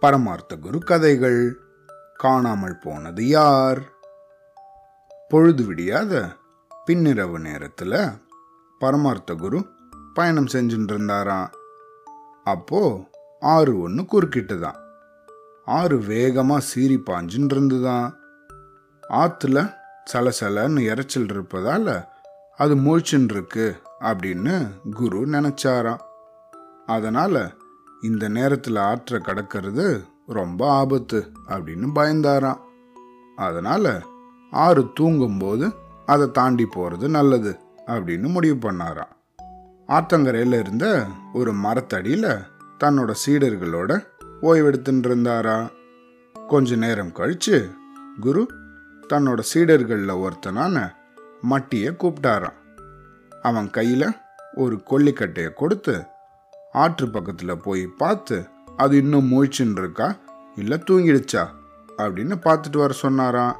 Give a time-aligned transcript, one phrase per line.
[0.00, 1.58] பரமார்த்த குரு கதைகள்
[2.14, 3.80] காணாமல் போனது யார்?
[5.28, 6.36] பொழுது விடியாத
[6.86, 7.98] பின்னிரவு நேரத்தில்
[8.78, 9.66] பரமார்த்த குரு
[10.14, 11.50] பயணம் செஞ்சுட்டு இருந்தாராம்
[12.44, 13.08] அப்போ
[13.40, 14.78] ஆறு ஒன்று குறுக்கிட்டு தான்
[15.64, 18.18] ஆறு வேகமாக சீறி பாஞ்சுன்னு இருந்துதான்
[19.10, 19.74] ஆற்றுல
[20.12, 22.04] சலசலன்னு இறைச்சல் இருப்பதால்
[22.56, 26.00] அது முழிச்சுன்னு இருக்கு அப்படின்னு குரு நினச்சாராம்.
[26.86, 27.54] அதனால்
[28.00, 32.60] இந்த நேரத்தில் ஆற்றை கடக்கிறது ரொம்ப ஆபத்து அப்படின்னு பயந்தாராம்.
[33.36, 34.02] அதனால்
[34.50, 35.72] ஆறு தூங்கும்போது
[36.06, 39.12] அதை தாண்டி போகிறது நல்லது அப்படின்னு முடிவு பண்ணாராம்.
[39.88, 42.30] ஆத்தங்கரையில இருந்த ஒரு மரத்தடியில்
[42.84, 44.04] தன்னோட சீடர்களோட
[44.42, 45.56] ஓய்வெடுத்துட்டு இருந்தாரா
[46.46, 47.70] கொஞ்ச நேரம் கழித்து
[48.20, 48.50] குரு
[49.08, 50.92] தன்னோட சீடர்களில் ஒருத்தனான
[51.50, 52.58] மட்டியை கூப்பிட்டாராம்.
[53.42, 54.16] அவன் கையில்
[54.54, 56.04] ஒரு கொல்லிக்கட்டையை கொடுத்து
[56.72, 60.16] ஆற்று பக்கத்தில் போய் பார்த்து அது இன்னும் முழிச்சுன்னு இருக்கா?
[60.56, 61.48] இல்லை தூங்கிடுச்சா?
[61.98, 63.56] அப்படின்னு பார்த்துட்டு வர சொன்னாராம்.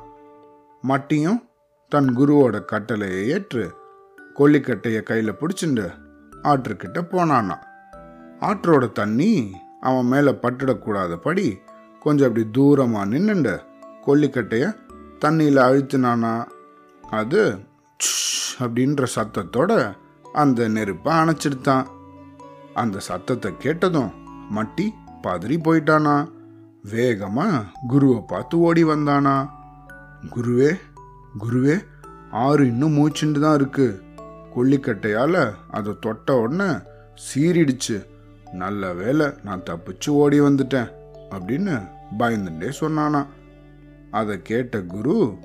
[0.83, 1.49] மட்டியும்
[1.89, 3.75] தன் குருவோட கட்டளையை ஏற்று
[4.37, 5.95] கொல்லிக்கட்டையை கையில் பிடிச்சிண்டு
[6.43, 7.57] ஆற்றுக்கிட்ட போனானா
[8.41, 11.57] ஆற்றோட தண்ணி அவன் மேலே பட்டுடக்கூடாதபடி
[12.01, 13.61] கொஞ்சம் அப்படி தூரமாக நின்றுண்டு
[14.07, 14.77] கொல்லிக்கட்டையை
[15.21, 16.47] தண்ணியில் அழுத்தினானா.
[17.03, 17.59] அது
[18.59, 19.93] அப்படின்ற சத்தத்தோட
[20.33, 21.87] அந்த நெருப்பை அணைச்சிடுத்தான்.
[22.75, 24.13] அந்த சத்தத்தை கேட்டதும்
[24.57, 24.91] மட்டி
[25.23, 26.29] பதறி போயிட்டானா.
[26.91, 29.49] வேகமா குருவை பார்த்து ஓடி வந்தானா.
[30.35, 30.79] குருவே
[31.39, 31.85] குருவே
[32.31, 34.03] ஆறு இன்னும் மூச்சுண்டு தான் இருக்கு.
[34.57, 36.79] கொல்லிக்கட்டையால அதை தொட்ட உடனே
[37.27, 38.07] சீறிடுச்சு.
[38.53, 40.91] நல்ல வேலை நான் தப்பிச்சு ஓடி வந்துட்டேன்
[41.31, 43.27] அப்படின்னு பயந்துட்டே சொன்னானா.
[44.11, 45.37] அதை கேட்ட குரு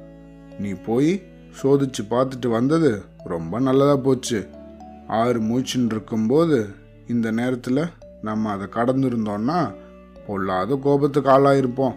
[0.59, 1.23] நீ போய்
[1.61, 4.49] சோதிச்சு பார்த்துட்டு வந்தது ரொம்ப நல்லதா போச்சு.
[5.07, 6.75] ஆறு மூச்சுன்னு இருக்கும்போது
[7.07, 7.85] இந்த நேரத்தில்
[8.21, 9.73] நம்ம அதை கடந்திருந்தோம்னா
[10.27, 11.95] பொல்லாத கோபத்துக்கு ஆளாயிருப்போம்.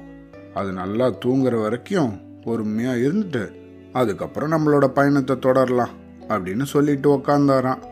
[0.55, 3.53] அது நல்லா தூங்குற வரைக்கும் பொறுமையாக இருந்துட்டு
[3.93, 5.89] அதுக்கப்புறம் நம்மளோட பயணத்தை தொடரலாம்
[6.29, 7.83] அப்படின்னு சொல்லிட்டு உக்காந்தாராம்.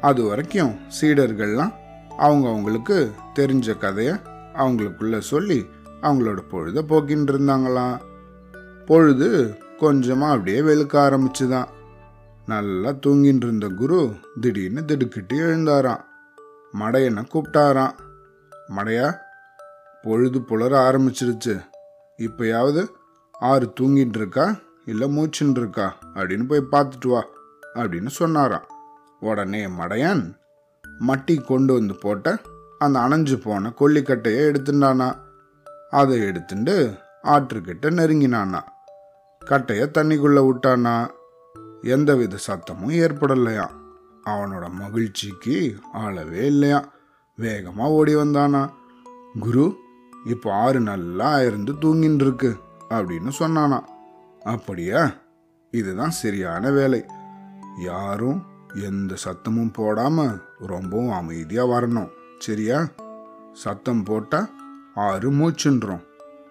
[0.00, 1.72] அது வரைக்கும் சீடர்கள்லாம்
[2.18, 4.14] அவங்க அவங்களுக்கு தெரிஞ்ச கதையை
[4.54, 5.66] அவங்களுக்குள்ள சொல்லி
[6.02, 7.98] அவங்களோட பொழுதை போக்கின்னு இருந்தாங்களாம்.
[8.86, 11.66] பொழுது கொஞ்சமாக அப்படியே வெளுக்க ஆரம்பிச்சுதான்.
[12.46, 16.06] நல்லா தூங்கின்னு இருந்த குரு திடீர்னு திடுக்கிட்டு எழுந்தாராம்.
[16.72, 17.92] மடையனை கூப்பிட்டாராம்.
[18.68, 19.16] மடையா
[20.02, 21.64] பொழுது புலர ஆரம்பிச்சிருச்சு.
[22.18, 22.86] இப்போயாவது
[23.32, 27.24] ஆறு தூங்கிட்டு இருக்கா இல்லை மூச்சுன்னு இருக்கா அப்படின்னு போய் பார்த்துட்டு வா
[27.74, 28.66] அப்படின்னு சொன்னாராம்.
[29.20, 30.34] உடனே மடையன்
[31.00, 32.38] மட்டி கொண்டு வந்து போட்ட
[32.78, 35.16] அந்த அணைஞ்சு போன கொல்லிக்கட்டையை எடுத்துட்டானா
[35.90, 38.60] அதை எடுத்துட்டு ஆற்றுக்கிட்ட நெருங்கினானா.
[39.38, 41.08] கட்டையை தண்ணிக்குள்ளே விட்டானா.
[41.82, 43.87] எந்தவித சத்தமும் ஏற்படலையாம்.
[44.24, 46.88] அவனோட மகிழ்ச்சிக்கு ஆளவே இல்லையா?
[47.36, 48.72] வேகமாக ஓடி வந்தானா?
[49.40, 49.76] குரு
[50.24, 52.56] இப்போ ஆறு நல்லா இருந்து தூங்கின்னு இருக்கு
[52.90, 53.80] அப்படின்னு சொன்னானா.
[54.44, 55.10] அப்படியா?
[55.70, 57.04] இதுதான் சரியான வேலை.
[57.78, 58.44] யாரும்
[58.82, 62.10] எந்த சத்தமும் போடாமல் ரொம்பவும் அமைதியாக வரணும்.
[62.38, 62.88] சரியா?
[63.52, 64.50] சத்தம் போட்டால்
[64.94, 66.04] ஆறு மூச்சுன்றோம்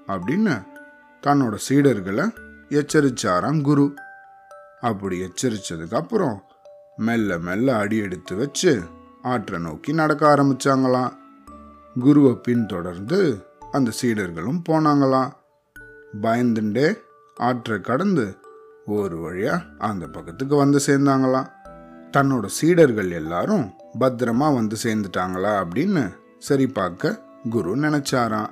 [0.08, 0.66] அப்படின்னு
[1.28, 2.32] தன்னோட சீடர்களை
[2.70, 3.94] எச்சரிச்சாராம் குரு.
[4.82, 6.40] அப்படி எச்சரித்ததுக்கப்புறம்
[6.98, 8.82] மெல்ல மெல்ல அடி எடுத்து வச்சு
[9.22, 11.14] ஆற்றை நோக்கி நடக்க ஆரம்பிச்சாங்களாம்.
[12.00, 15.32] குருவை பின்தொடர்ந்து அந்த சீடர்களும் போனாங்களாம்.
[16.22, 16.98] பயந்துண்டே
[17.36, 18.36] ஆற்றை கடந்து
[18.86, 21.50] ஒரு வழியா அந்த பக்கத்துக்கு வந்து சேர்ந்தாங்களாம்.
[22.12, 28.50] தன்னோட சீடர்கள் எல்லாரும் பத்திரமா வந்து சேர்ந்துட்டாங்களா அப்படின்னு சரி பார்க்க குரு நினைச்சாராம்.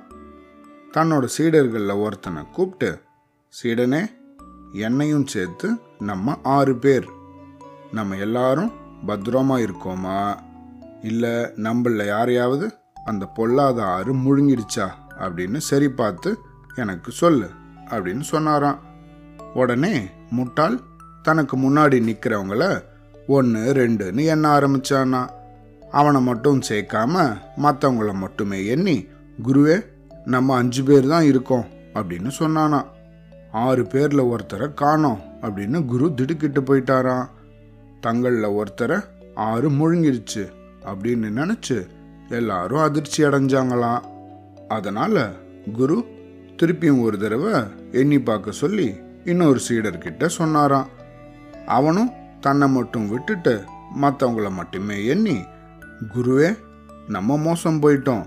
[0.92, 3.00] தன்னோட சீடர்களில் ஒருத்தனை கூப்பிட்டு
[3.62, 4.06] சீடனே
[4.72, 7.08] என்னையும் சேர்த்து நம்ம ஆறு பேர்
[7.92, 8.72] நம்ம எல்லாரும்
[9.06, 10.34] பத்திரமா இருக்கோமா?
[11.02, 12.74] இல்லை நம்மள யாரையாவது?
[13.04, 14.88] அந்த பொல்லாத ஆறு முழுங்கிடுச்சா?
[15.18, 16.38] அப்படின்னு சரி பார்த்து
[16.74, 17.50] எனக்கு சொல்லு
[17.90, 18.78] அப்படின்னு சொன்னாராம்.
[19.54, 20.80] உடனே முட்டாள்
[21.22, 22.82] தனக்கு முன்னாடி நிற்கிறவங்கள
[23.26, 25.30] ஒன்று ரெண்டுன்னு எண்ண ஆரம்பிச்சானா.
[25.90, 29.06] அவனை மட்டும் சேர்க்காம மற்றவங்கள மட்டுமே எண்ணி
[29.42, 29.84] குருவே
[30.24, 32.84] நம்ம அஞ்சு பேர் தான் இருக்கோம் அப்படின்னு சொன்னானா.
[33.52, 37.26] ஆறு பேரில் ஒருத்தரை காணோம் அப்படின்னு குரு திடுக்கிட்டு போயிட்டாரான்
[38.00, 39.04] தங்களில் ஒருத்தரை
[39.34, 40.52] ஆறு முழுங்கிடுச்சு
[40.84, 41.86] அப்படின்னு நினச்சி
[42.28, 44.00] எல்லாரும் அதிர்ச்சி அடைஞ்சாங்களாம்.
[44.68, 45.32] அதனால்
[45.72, 46.04] குரு
[46.56, 47.62] திருப்பியும் ஒரு தடவை
[47.92, 48.94] எண்ணி பார்க்க சொல்லி
[49.24, 50.88] இன்னொரு சீடர்கிட்ட சொன்னாராம்.
[51.66, 52.10] அவனும்
[52.40, 53.64] தன்னை மட்டும் விட்டுட்டு
[54.02, 55.44] மற்றவங்கள மட்டுமே எண்ணி
[56.14, 56.58] குருவே
[57.08, 58.26] நம்ம மோசம் போயிட்டோம்.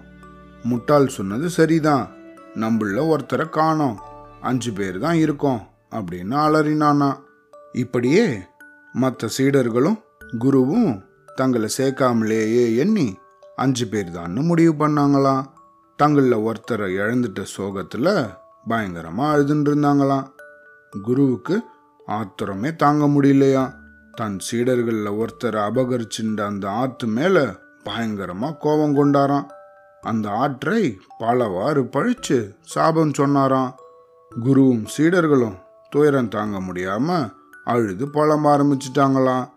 [0.63, 2.09] முட்டாள் சொன்னது சரிதான்.
[2.55, 3.99] நம்மள ஒருத்தரை காணோம்.
[4.41, 5.67] அஞ்சு பேர் தான் இருக்கோம்.
[5.91, 7.15] அப்படின்னு அலறினானா
[7.73, 8.39] இப்படியே
[8.93, 10.01] மற்ற சீடர்களும்
[10.39, 11.01] குருவும்
[11.35, 13.17] தங்களை சேர்க்காமலேயே எண்ணி
[13.55, 15.45] அஞ்சு பேர் தான்னு முடிவு பண்ணாங்களாம்
[15.95, 18.25] தங்களில் ஒருத்தரை இழந்துட்ட சோகத்தில்
[18.67, 20.27] பயங்கரமாக அழுதுன்னு இருந்தாங்களாம்
[21.01, 21.61] குருவுக்கு
[22.05, 23.73] ஆத்திரமே தாங்க முடியலையா?
[24.11, 27.45] தன் சீடர்களில் ஒருத்தரை அபகரிச்சுட்ட அந்த ஆற்று மேலே
[27.83, 29.45] பயங்கரமாக கோபம் கொண்டாராம்.
[30.01, 33.75] அந்த ஆற்றை பலவாறு பழிச்சு சாபம் சொன்னாராம்.
[34.45, 35.59] குருவும் சீடர்களும்
[35.89, 37.38] துயரம் தாங்க முடியாமல்
[37.69, 39.47] அழுது புலம்ப ஆரம்பிச்சிட்டாங்களாம்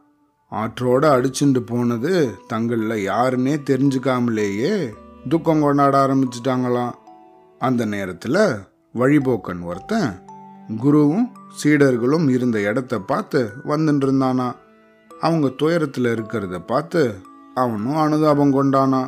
[0.53, 2.13] ஆற்றோட அடிச்சுட்டு போனது
[2.49, 4.73] தங்களில் யாருன்னே தெரிஞ்சுக்காமலேயே
[5.29, 6.95] துக்கம் கொண்டாட ஆரம்பிச்சிட்டாங்களாம்
[7.59, 8.43] அந்த நேரத்தில்
[8.95, 10.11] வழிபோக்கன் ஒருத்தன்
[10.85, 11.27] குருவும்
[11.63, 14.49] சீடர்களும் இருந்த இடத்த பார்த்து வந்துட்டு இருந்தானா.
[15.21, 17.03] அவங்க துயரத்தில் இருக்கிறத பார்த்து
[17.55, 19.03] அவனும் அனுதாபம் கொண்டானா.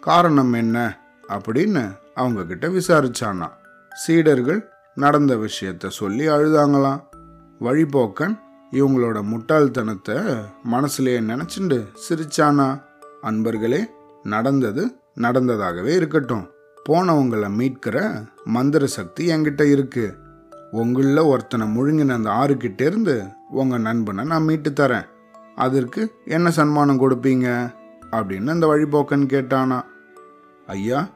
[0.00, 0.98] காரணம் என்ன
[1.28, 1.84] அப்படின்னு
[2.14, 3.48] அவங்க கிட்ட விசாரிச்சானா.
[3.94, 4.60] சீடர்கள்
[4.94, 7.00] நடந்த விஷயத்த சொல்லி அழுதாங்களாம்
[7.60, 8.38] வழிபோக்கன்
[8.70, 10.38] இவங்களோட முட்டாள்தனத்தை
[10.70, 12.82] மனசுலேயே நினச்சிண்டு சிரிச்சானா?
[13.22, 13.84] அன்பர்களே
[14.22, 16.50] நடந்தது நடந்ததாகவே இருக்கட்டும்.
[16.88, 20.14] போனவங்களை மீட்கிற மந்திர சக்தி என்கிட்ட இருக்கு.
[20.70, 25.06] உங்களில் ஒருத்தனை முழுங்கின அந்த ஆறுக்கிட்டேருந்து இருந்து நண்பனை நான் மீட்டு தரேன்.
[25.56, 27.74] அதற்கு என்ன சன்மானம் கொடுப்பீங்க?
[28.10, 29.82] அப்படின்னு அந்த வழிபோக்கன் கேட்டானா.
[30.66, 31.08] ஐயா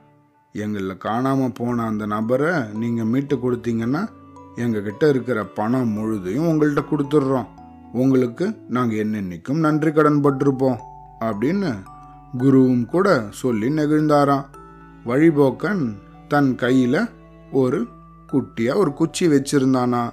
[0.52, 4.08] எங்களில் காணாமல் போன அந்த நபரை நீங்கள் மீட்டு கொடுத்தீங்கன்னா
[4.56, 7.46] எங்ககிட்ட இருக்கிற பணம் முழுதையும் உங்கள்கிட்ட கொடுத்துட்றோம்.
[7.92, 10.76] உங்களுக்கு நாங்கள் என்னென்னைக்கும் நன்றி கடன் பட்டிருப்போம்
[11.20, 11.74] அப்படின்னு
[12.38, 14.44] குருவும் கூட சொல்லி நெகிழ்ந்தாராம்.
[15.06, 15.94] வழிபோக்கன்
[16.28, 17.10] தன் கையில்
[17.52, 17.86] ஒரு
[18.32, 20.10] குட்டியாக ஒரு குச்சி வச்சிருந்தானா.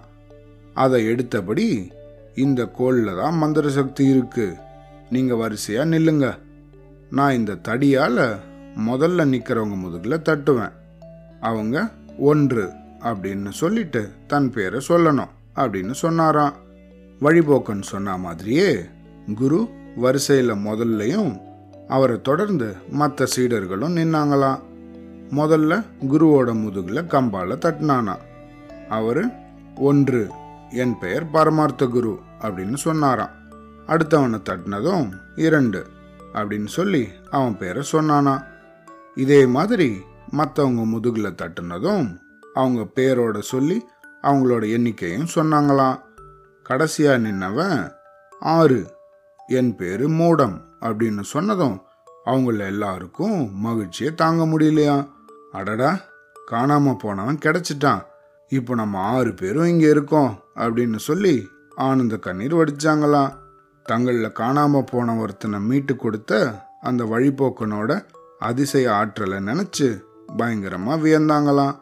[0.73, 1.91] அதை எடுத்தபடி
[2.35, 4.55] இந்த கோளில் தான் மந்திர சக்தி இருக்கு.
[5.09, 6.37] நீங்கள் வரிசையாக நில்லுங்க.
[7.09, 8.35] நான் இந்த தடியால்
[8.87, 10.71] முதல்ல நிற்கிறவங்க முதுகில் தட்டுவேன்.
[11.39, 12.71] அவங்க ஒன்று
[13.01, 16.53] அப்படின்னு சொல்லிட்டு தன் பேரை சொல்லணும் அப்படின்னு சொன்னாராம்.
[17.21, 18.79] வழிபோக்கன் சொன்ன மாதிரியே
[19.35, 21.37] குரு வரிசையில் முதல்லையும்
[21.87, 24.59] அவரை தொடர்ந்து மற்ற சீடர்களும் நின்னாங்களாம்.
[25.31, 28.15] முதல்ல குருவோட முதுகில் கம்பால தட்டினானா
[28.89, 29.39] அவர்
[29.75, 30.29] ஒன்று
[30.71, 33.35] என் பெயர் பரமார்த்த குரு அப்படின்னு சொன்னாராம்.
[33.87, 35.85] அடுத்தவனை தட்டினதும் இரண்டு
[36.33, 38.43] அப்படின்னு சொல்லி அவன் பேரை சொன்னானா
[39.15, 39.97] இதே மாதிரி
[40.37, 42.19] மற்றவங்க முதுகில் தட்டினதும்
[42.59, 43.77] அவங்க பேரோட சொல்லி
[44.27, 45.97] அவங்களோட எண்ணிக்கையும் சொன்னாங்களாம்.
[46.65, 47.77] கடைசியாக நின்னவன்
[48.55, 48.79] ஆறு
[49.57, 50.55] என் பேர் மூடம்
[50.87, 51.77] அப்படின்னு சொன்னதும்
[52.25, 54.97] அவங்கள எல்லாருக்கும் மகிழ்ச்சியை தாங்க முடியலையா
[55.51, 55.91] அடடா
[56.51, 58.01] காணாமல் போனவன் கிடச்சிட்டான்.
[58.51, 60.31] இப்போ நம்ம ஆறு பேரும் இங்கே இருக்கோம்
[60.63, 61.35] அப்படின்னு சொல்லி
[61.87, 63.35] ஆனந்த கண்ணீர் வடித்தாங்களாம்
[63.85, 66.31] தங்களில் காணாமல் போன ஒருத்தனை மீட்டு கொடுத்த
[66.81, 67.91] அந்த வழிபோக்கனோட
[68.39, 69.87] அதிசய ஆற்றலை நினச்சி
[70.37, 71.75] பயங்கரமாக வியந்தாங்களாம்.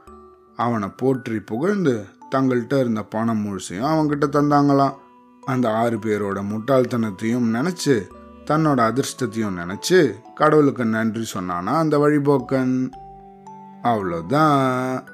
[0.56, 4.96] அவனை போற்றி புகழ்ந்து தங்கள்கிட்ட இருந்த பணம் முழுசையும் அவன்கிட்ட தந்தாங்களாம்.
[5.42, 8.02] அந்த ஆறு பேரோட முட்டாள்தனத்தையும் நினச்சி
[8.46, 12.90] தன்னோட அதிர்ஷ்டத்தையும் நினச்சி கடவுளுக்கு நன்றி சொன்னானா அந்த வழிபோக்கன்.
[13.84, 15.13] அவ்வளோதான்